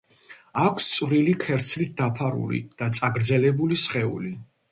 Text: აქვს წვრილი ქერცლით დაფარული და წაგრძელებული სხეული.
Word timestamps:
აქვს 0.61 0.87
წვრილი 0.93 1.35
ქერცლით 1.43 1.93
დაფარული 2.01 2.63
და 2.81 2.89
წაგრძელებული 3.01 3.81
სხეული. 3.85 4.35